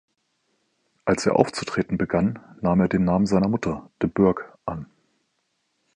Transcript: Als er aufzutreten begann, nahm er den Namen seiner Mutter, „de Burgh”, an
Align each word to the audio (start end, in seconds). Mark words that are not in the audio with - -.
Als 1.05 1.27
er 1.27 1.35
aufzutreten 1.35 1.95
begann, 1.99 2.39
nahm 2.59 2.79
er 2.81 2.87
den 2.87 3.03
Namen 3.03 3.27
seiner 3.27 3.47
Mutter, 3.49 3.91
„de 4.01 4.09
Burgh”, 4.11 4.41
an 4.65 4.89